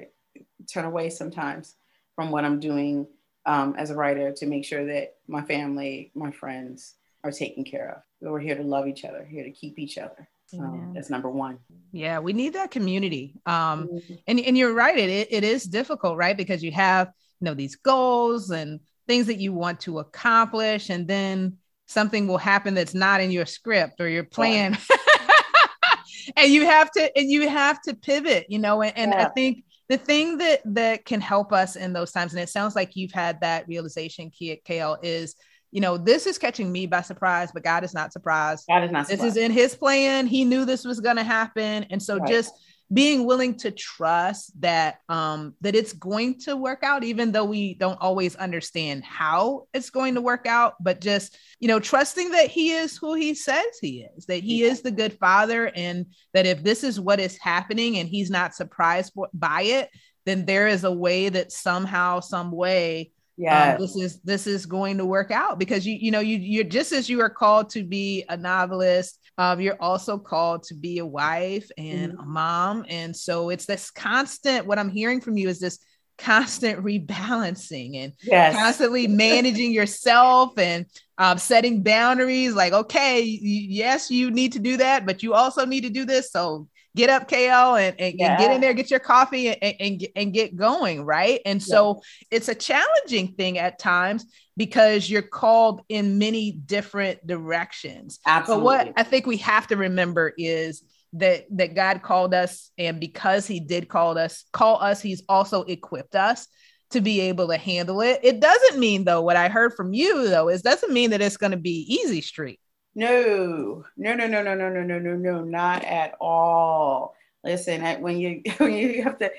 [0.71, 1.75] turn away sometimes
[2.15, 3.07] from what i'm doing
[3.45, 8.03] um, as a writer to make sure that my family my friends are taken care
[8.21, 11.29] of we're here to love each other here to keep each other um, that's number
[11.29, 11.59] one.
[11.91, 13.35] Yeah, we need that community.
[13.45, 14.13] Um, mm-hmm.
[14.27, 16.37] and, and you're right, it, it is difficult, right?
[16.37, 17.07] Because you have,
[17.39, 21.57] you know, these goals and things that you want to accomplish, and then
[21.87, 24.77] something will happen that's not in your script or your plan.
[26.35, 29.25] and you have to and you have to pivot, you know, and, and yeah.
[29.25, 32.75] I think the thing that that can help us in those times, and it sounds
[32.75, 35.35] like you've had that realization, KL, is
[35.77, 38.65] you know, this is catching me by surprise, but God is not surprised.
[38.67, 39.21] God is not surprised.
[39.21, 40.25] This is in his plan.
[40.25, 41.85] He knew this was going to happen.
[41.91, 42.27] And so right.
[42.27, 42.51] just
[42.91, 47.75] being willing to trust that um that it's going to work out even though we
[47.75, 52.49] don't always understand how it's going to work out but just you know trusting that
[52.49, 54.71] he is who he says he is that he yeah.
[54.71, 58.55] is the good father and that if this is what is happening and he's not
[58.55, 59.89] surprised by it
[60.25, 64.65] then there is a way that somehow some way yeah um, this is this is
[64.65, 67.69] going to work out because you you know you you're just as you are called
[67.69, 72.21] to be a novelist um, you're also called to be a wife and mm-hmm.
[72.21, 75.79] a mom and so it's this constant what i'm hearing from you is this
[76.17, 78.55] constant rebalancing and yes.
[78.55, 80.85] constantly managing yourself and
[81.19, 85.81] um, setting boundaries like okay yes you need to do that but you also need
[85.81, 86.67] to do this so
[86.97, 88.31] get up KL and, and, yeah.
[88.31, 91.05] and, get in there, get your coffee and, and, and get going.
[91.05, 91.39] Right.
[91.45, 92.37] And so yeah.
[92.37, 94.25] it's a challenging thing at times
[94.57, 98.19] because you're called in many different directions.
[98.25, 98.61] Absolutely.
[98.61, 100.83] But what I think we have to remember is
[101.13, 105.63] that that God called us and because he did call us call us he's also
[105.63, 106.47] equipped us
[106.89, 108.19] to be able to handle it.
[108.23, 111.37] It doesn't mean though, what I heard from you though, is doesn't mean that it's
[111.37, 112.59] going to be easy street.
[112.97, 117.13] No, no, no, no, no, no, no, no, no, no, not at all.
[117.43, 119.31] Listen, when you when you have to,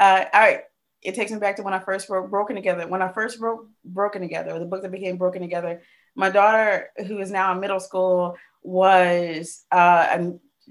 [0.00, 0.62] uh, all right,
[1.00, 2.88] it takes me back to when I first wrote Broken Together.
[2.88, 5.80] When I first wrote Broken Together, the book that became Broken Together,
[6.16, 10.18] my daughter, who is now in middle school, was uh,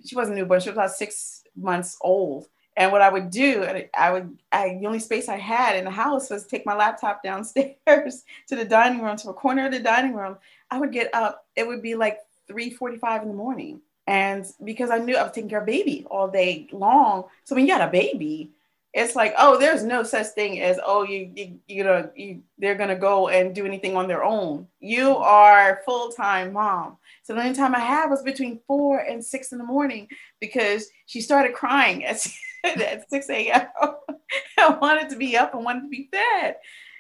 [0.06, 0.60] she wasn't newborn.
[0.60, 2.48] She was about six months old.
[2.76, 3.64] And what I would do,
[3.96, 7.24] I would, I, the only space I had in the house was take my laptop
[7.24, 10.38] downstairs to the dining room, to a corner of the dining room.
[10.72, 11.46] I would get up.
[11.56, 15.50] It would be like 3:45 in the morning, and because I knew I was taking
[15.50, 17.26] care of baby all day long.
[17.46, 18.52] So when you got a baby,
[18.94, 22.76] it's like, oh, there's no such thing as oh, you you you know you, they're
[22.76, 24.68] gonna go and do anything on their own.
[24.80, 26.98] You are full time mom.
[27.24, 30.88] So the only time I had was between four and six in the morning because
[31.08, 32.26] she started crying at,
[32.64, 33.68] at 6 a.m.
[34.58, 36.58] I wanted to be up and wanted to be fed.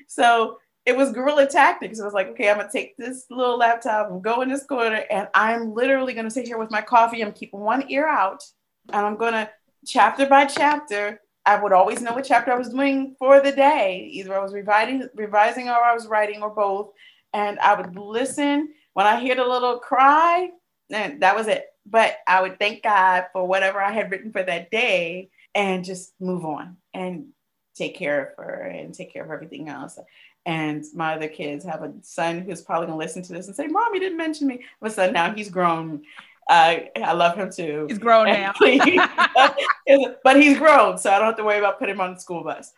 [0.07, 1.99] So it was guerrilla tactics.
[1.99, 5.03] It was like, okay, I'm gonna take this little laptop and go in this corner,
[5.09, 7.21] and I'm literally gonna sit here with my coffee.
[7.21, 8.43] I'm keeping one ear out,
[8.91, 9.49] and I'm gonna
[9.85, 11.21] chapter by chapter.
[11.45, 14.09] I would always know what chapter I was doing for the day.
[14.13, 16.91] Either I was revising, revising, or I was writing, or both.
[17.33, 20.49] And I would listen when I hear the little cry,
[20.89, 21.65] and that was it.
[21.85, 26.13] But I would thank God for whatever I had written for that day and just
[26.19, 27.27] move on and
[27.75, 29.99] take care of her and take care of everything else.
[30.45, 33.67] And my other kids have a son who's probably gonna listen to this and say,
[33.67, 34.61] Mom, you didn't mention me.
[34.81, 36.03] My son now he's grown.
[36.49, 37.85] Uh, I love him too.
[37.87, 38.53] He's grown now.
[38.59, 42.43] but he's grown, so I don't have to worry about putting him on the school
[42.43, 42.73] bus.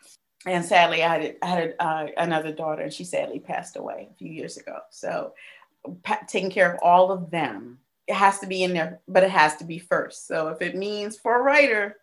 [0.45, 4.13] And sadly, I had, I had uh, another daughter, and she sadly passed away a
[4.15, 4.77] few years ago.
[4.91, 5.33] So
[6.27, 7.79] taking care of all of them.
[8.07, 10.27] It has to be in there, but it has to be first.
[10.27, 11.97] So if it means for a writer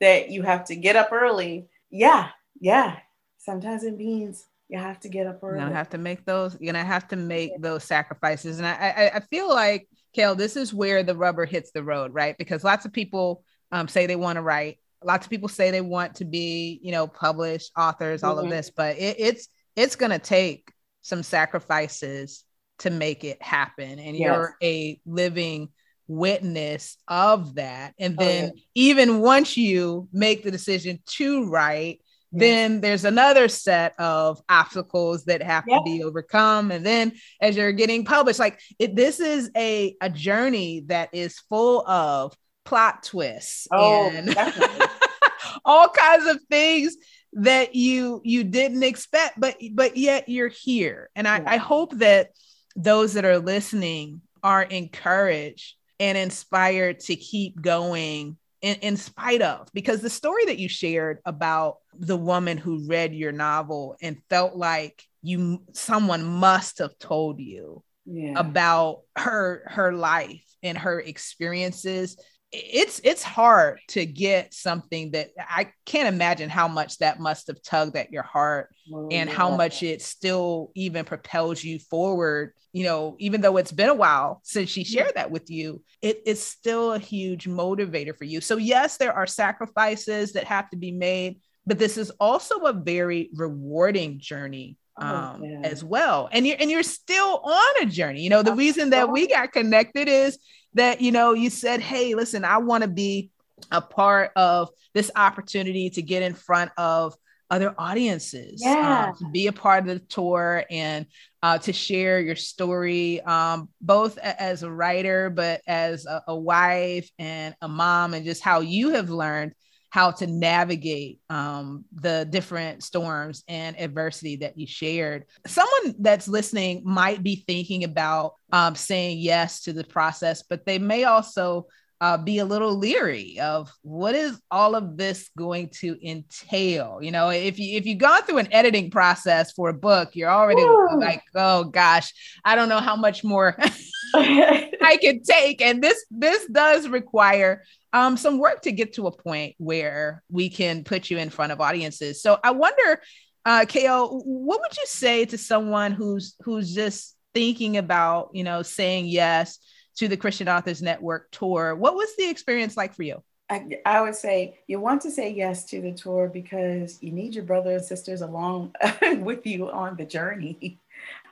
[0.00, 2.28] that you have to get up early, yeah,
[2.60, 2.98] yeah.
[3.38, 5.58] Sometimes it means you have to get up early.
[5.58, 6.56] You're gonna have to make those.
[6.60, 8.58] You're gonna have to make those sacrifices.
[8.58, 12.14] And I, I, I feel like, KL, this is where the rubber hits the road,
[12.14, 12.36] right?
[12.38, 14.78] Because lots of people um, say they want to write.
[15.04, 18.44] Lots of people say they want to be, you know, published authors, all mm-hmm.
[18.44, 22.44] of this, but it, it's it's gonna take some sacrifices
[22.80, 23.98] to make it happen.
[23.98, 24.26] And yes.
[24.26, 25.68] you're a living
[26.06, 27.94] witness of that.
[27.98, 28.62] And oh, then oh, yeah.
[28.74, 32.00] even once you make the decision to write,
[32.32, 32.40] yes.
[32.40, 36.70] then there's another set of obstacles that have to be overcome.
[36.70, 41.38] And then as you're getting published, like it, this is a, a journey that is
[41.38, 44.34] full of plot twists oh, and
[45.64, 46.96] all kinds of things
[47.32, 51.44] that you you didn't expect but but yet you're here and i, yeah.
[51.46, 52.30] I hope that
[52.74, 59.68] those that are listening are encouraged and inspired to keep going in, in, spite of
[59.72, 64.54] because the story that you shared about the woman who read your novel and felt
[64.54, 68.34] like you someone must have told you yeah.
[68.36, 72.16] about her her life and her experiences
[72.52, 77.62] it's it's hard to get something that I can't imagine how much that must have
[77.62, 79.36] tugged at your heart oh, and yeah.
[79.36, 82.52] how much it still even propels you forward.
[82.72, 85.22] You know, even though it's been a while since she shared yeah.
[85.22, 88.40] that with you, it is still a huge motivator for you.
[88.40, 92.72] So yes, there are sacrifices that have to be made, but this is also a
[92.72, 96.28] very rewarding journey um, oh, as well.
[96.32, 98.22] And you're and you're still on a journey.
[98.22, 100.38] You know, the reason that we got connected is
[100.74, 103.30] that you know you said hey listen i want to be
[103.70, 107.14] a part of this opportunity to get in front of
[107.50, 109.12] other audiences uh, yeah.
[109.18, 111.06] to be a part of the tour and
[111.42, 117.10] uh, to share your story um, both as a writer but as a, a, wife
[117.18, 119.52] and a mom and just how you have learned
[119.90, 125.24] how to navigate um, the different storms and adversity that you shared.
[125.46, 130.78] Someone that's listening might be thinking about um, saying yes to the process, but they
[130.78, 131.66] may also
[132.00, 136.98] uh, be a little leery of what is all of this going to entail.
[137.02, 140.30] You know, if you if you've gone through an editing process for a book, you're
[140.30, 140.62] already
[140.96, 142.12] like, oh gosh,
[142.44, 143.54] I don't know how much more
[144.14, 145.60] I can take.
[145.60, 150.48] And this this does require um, some work to get to a point where we
[150.48, 152.22] can put you in front of audiences.
[152.22, 153.00] So I wonder,
[153.44, 158.62] uh, KL, what would you say to someone who's who's just thinking about, you know,
[158.62, 159.58] saying yes
[159.96, 161.74] to the Christian Authors Network tour?
[161.74, 163.22] What was the experience like for you?
[163.48, 167.34] I, I would say you want to say yes to the tour because you need
[167.34, 168.74] your brothers and sisters along
[169.18, 170.78] with you on the journey.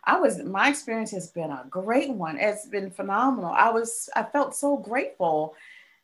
[0.05, 2.39] I was my experience has been a great one.
[2.39, 3.53] It's been phenomenal.
[3.53, 5.55] I was I felt so grateful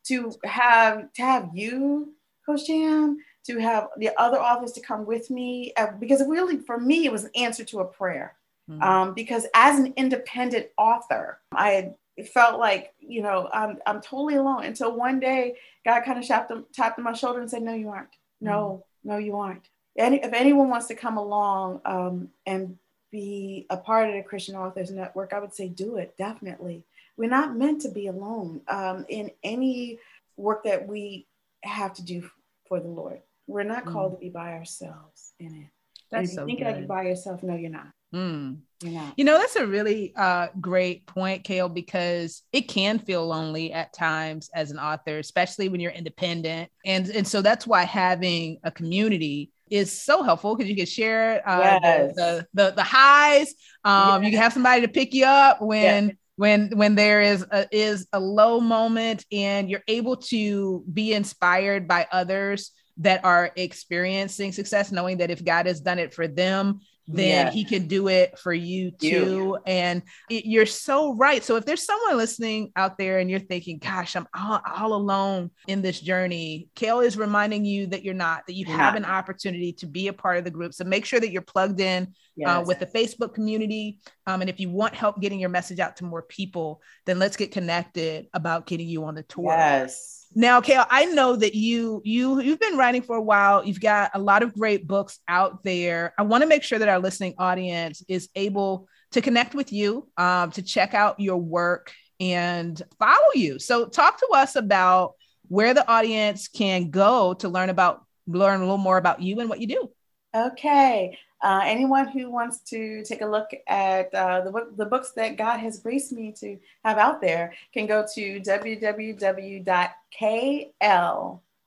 [0.05, 2.15] to have to have you,
[2.47, 6.79] Coach Jam, to have the other authors to come with me uh, because really for
[6.79, 8.37] me it was an answer to a prayer.
[8.71, 8.83] Mm-hmm.
[8.83, 11.93] um, because as an independent author i
[12.33, 14.65] felt like you know i'm, I'm totally alone.
[14.65, 17.91] Until one day god kind of tapped, tapped on my shoulder and said no you
[17.91, 18.17] aren't.
[18.41, 19.09] No mm-hmm.
[19.11, 19.69] no you aren't.
[19.99, 22.79] Any, if anyone wants to come along um, and
[23.13, 26.83] be a part of the christian authors network i would say do it definitely
[27.17, 29.99] we're not meant to be alone um, in any
[30.37, 31.27] work that we
[31.63, 32.29] have to do
[32.69, 34.15] for the lord we're not called mm.
[34.17, 35.69] to be by ourselves in it.
[36.11, 36.79] That's if you so think good.
[36.79, 37.89] you're by yourself, no, you're not.
[38.15, 38.59] Mm.
[38.83, 39.15] You're not.
[39.17, 43.93] You know, that's a really uh, great point, KL, because it can feel lonely at
[43.93, 46.71] times as an author, especially when you're independent.
[46.85, 51.47] And, and so that's why having a community is so helpful because you can share
[51.49, 52.15] uh, yes.
[52.15, 53.55] the, the, the, the highs.
[53.85, 54.27] Um, yes.
[54.27, 57.67] You can have somebody to pick you up when yes when when there is a,
[57.71, 64.53] is a low moment and you're able to be inspired by others that are experiencing
[64.53, 67.51] success, knowing that if God has done it for them, then yeah.
[67.51, 69.59] he can do it for you too.
[69.67, 71.45] And it, you're so right.
[71.45, 75.51] So if there's someone listening out there and you're thinking, gosh, I'm all, all alone
[75.67, 79.05] in this journey, KL is reminding you that you're not, that you you're have an
[79.05, 80.73] opportunity to be a part of the group.
[80.73, 82.07] So make sure that you're plugged in uh,
[82.37, 82.49] yes.
[82.49, 83.99] uh, with the Facebook community.
[84.27, 87.37] Um, and if you want help getting your message out to more people, then let's
[87.37, 89.53] get connected about getting you on the tour.
[89.53, 90.27] Yes.
[90.35, 93.65] Now, KL, I know that you you you've been writing for a while.
[93.65, 96.13] You've got a lot of great books out there.
[96.19, 100.09] I want to make sure that our listening audience is able to connect with you,
[100.17, 103.61] um, to check out your work and follow you.
[103.61, 105.13] So, talk to us about
[105.47, 109.49] where the audience can go to learn about learn a little more about you and
[109.49, 109.91] what you do.
[110.35, 111.17] Okay.
[111.45, 115.59] Uh, anyone who wants to take a look at uh, the, the books that God
[115.59, 119.61] has graced me to have out there can go to www.kl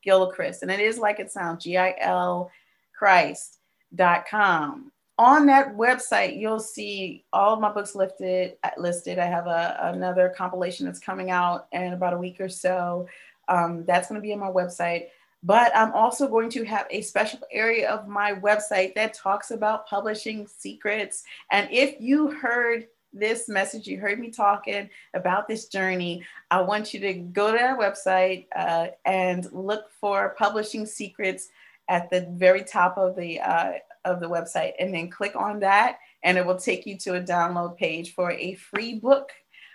[0.03, 2.49] Gilchrist, and it is like it sounds, G-I-L
[2.97, 4.91] Christ.com.
[5.19, 8.57] On that website, you'll see all of my books listed.
[8.77, 9.19] Listed.
[9.19, 13.07] I have a, another compilation that's coming out in about a week or so.
[13.47, 15.07] Um, that's going to be on my website.
[15.47, 19.87] But I'm also going to have a special area of my website that talks about
[19.87, 21.23] publishing secrets.
[21.53, 26.93] And if you heard this message, you heard me talking about this journey, I want
[26.93, 31.47] you to go to our website uh, and look for publishing secrets
[31.87, 33.71] at the very top of the uh,
[34.03, 37.21] of the website, and then click on that, and it will take you to a
[37.21, 39.31] download page for a free book.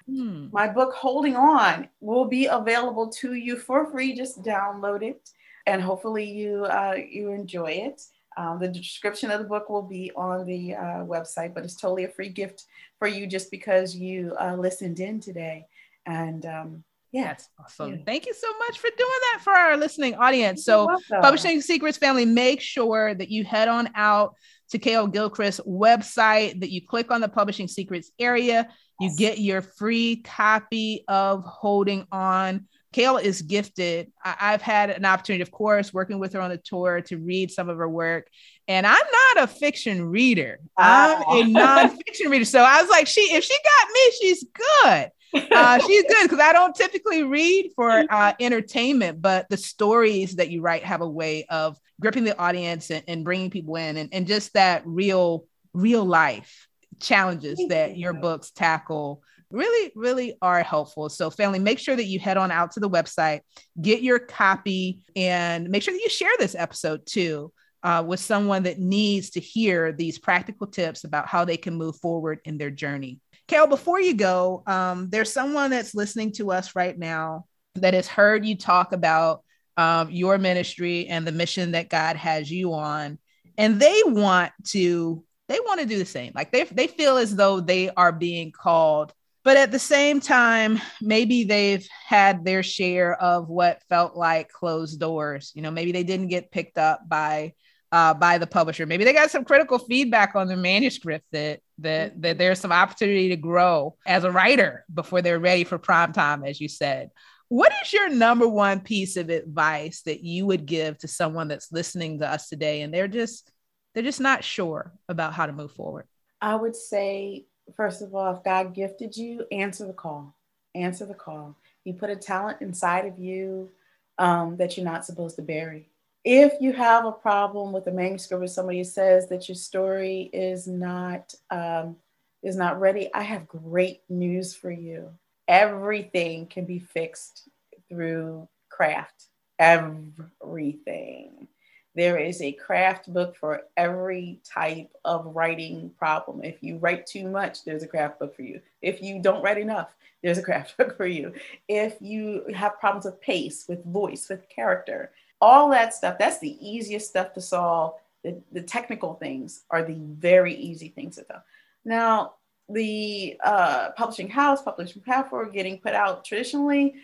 [0.06, 0.48] Hmm.
[0.52, 4.14] My book, Holding On, will be available to you for free.
[4.14, 5.30] Just download it
[5.66, 8.02] and hopefully you uh, you enjoy it.
[8.36, 12.04] Um, the description of the book will be on the uh, website, but it's totally
[12.04, 12.64] a free gift
[12.98, 15.66] for you just because you uh, listened in today.
[16.06, 17.90] And um, yeah, that's awesome.
[17.90, 17.96] Yeah.
[18.06, 20.64] Thank you so much for doing that for our listening audience.
[20.64, 20.88] So,
[21.20, 24.34] Publishing Secrets family, make sure that you head on out
[24.70, 29.60] to KL Gilchrist's website, that you click on the Publishing Secrets area, you get your
[29.60, 32.66] free copy of Holding On.
[32.92, 34.12] KL is gifted.
[34.24, 37.50] I- have had an opportunity, of course, working with her on the tour to read
[37.50, 38.28] some of her work.
[38.68, 38.94] And I'm
[39.34, 40.60] not a fiction reader.
[40.76, 42.44] I'm a nonfiction reader.
[42.44, 45.10] So I was like, she if she got me, she's good.
[45.52, 50.50] Uh, she's good because I don't typically read for uh, entertainment, but the stories that
[50.50, 54.10] you write have a way of gripping the audience and, and bringing people in, and,
[54.12, 56.68] and just that real, real life
[57.00, 59.22] challenges that your books tackle
[59.52, 61.08] really, really are helpful.
[61.08, 63.40] So, family, make sure that you head on out to the website,
[63.80, 67.52] get your copy, and make sure that you share this episode too.
[67.84, 71.96] Uh, with someone that needs to hear these practical tips about how they can move
[71.96, 73.18] forward in their journey.
[73.48, 78.06] Carol, before you go, um, there's someone that's listening to us right now that has
[78.06, 79.42] heard you talk about
[79.76, 83.18] um, your ministry and the mission that God has you on,
[83.58, 86.32] and they want to they want to do the same.
[86.34, 89.12] Like they they feel as though they are being called
[89.44, 95.00] but at the same time maybe they've had their share of what felt like closed
[95.00, 95.52] doors.
[95.54, 97.54] You know maybe they didn't get picked up by
[97.92, 98.86] uh, by the publisher.
[98.86, 103.28] Maybe they got some critical feedback on the manuscript that that that there's some opportunity
[103.28, 107.10] to grow as a writer before they're ready for prime time as you said.
[107.48, 111.70] What is your number one piece of advice that you would give to someone that's
[111.70, 113.50] listening to us today and they're just
[113.92, 116.06] they're just not sure about how to move forward?
[116.40, 117.44] I would say
[117.76, 120.34] first of all, if God gifted you, answer the call.
[120.74, 121.56] Answer the call.
[121.84, 123.70] He put a talent inside of you
[124.18, 125.88] um, that you're not supposed to bury.
[126.24, 130.68] If you have a problem with a manuscript or somebody says that your story is
[130.68, 131.96] not um,
[132.42, 135.10] is not ready, I have great news for you.
[135.48, 137.48] Everything can be fixed
[137.88, 139.26] through craft.
[139.58, 141.48] Everything.
[141.94, 146.42] There is a craft book for every type of writing problem.
[146.42, 148.60] If you write too much, there's a craft book for you.
[148.80, 151.34] If you don't write enough, there's a craft book for you.
[151.68, 156.56] If you have problems with pace, with voice, with character, all that stuff, that's the
[156.66, 157.94] easiest stuff to solve.
[158.24, 161.42] The, the technical things are the very easy things to solve.
[161.84, 162.34] Now,
[162.68, 166.94] the uh, publishing house, publishing platform getting put out traditionally,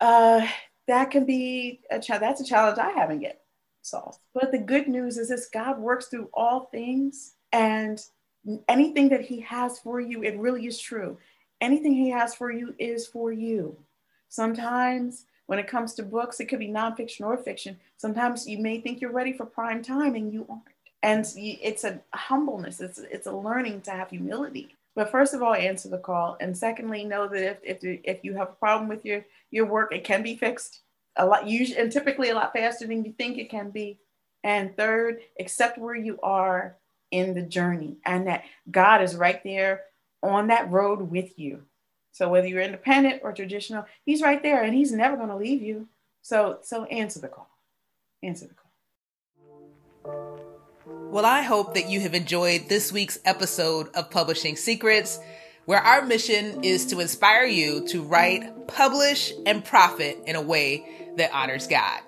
[0.00, 0.46] uh,
[0.86, 2.20] that can be a challenge.
[2.20, 3.43] That's a challenge I haven't yet
[3.84, 4.18] solved.
[4.32, 8.00] But the good news is this God works through all things and
[8.68, 11.18] anything that he has for you, it really is true.
[11.60, 13.76] Anything he has for you is for you.
[14.28, 17.78] Sometimes when it comes to books, it could be nonfiction or fiction.
[17.96, 20.62] Sometimes you may think you're ready for prime time and you aren't.
[21.02, 24.74] And it's a humbleness, it's, it's a learning to have humility.
[24.94, 26.36] But first of all, answer the call.
[26.40, 29.92] And secondly, know that if, if, if you have a problem with your, your work,
[29.94, 30.80] it can be fixed
[31.16, 33.98] a lot usually and typically a lot faster than you think it can be.
[34.42, 36.76] And third, accept where you are
[37.10, 39.82] in the journey and that God is right there
[40.22, 41.62] on that road with you.
[42.12, 45.62] So whether you're independent or traditional, he's right there and he's never going to leave
[45.62, 45.88] you.
[46.22, 47.50] So so answer the call.
[48.22, 48.64] Answer the call.
[51.10, 55.20] Well, I hope that you have enjoyed this week's episode of Publishing Secrets
[55.64, 61.03] where our mission is to inspire you to write, publish, and profit in a way
[61.16, 62.00] that honors God.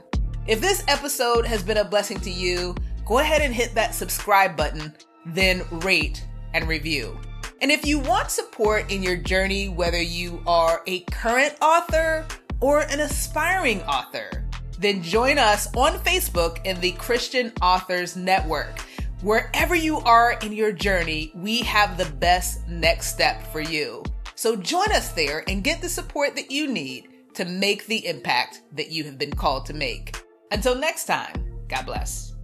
[0.47, 4.57] If this episode has been a blessing to you, go ahead and hit that subscribe
[4.57, 4.95] button,
[5.27, 7.19] then rate and review.
[7.61, 12.27] And if you want support in your journey, whether you are a current author
[12.61, 14.45] or an aspiring author,
[14.79, 18.81] then join us on Facebook in the Christian Authors Network.
[19.23, 24.05] Wherever you are in your journey, we have the best next step for you.
[24.35, 28.63] So join us there and get the support that you need to make the impact
[28.73, 30.23] that you have been called to make.
[30.51, 32.36] Until next time, God bless.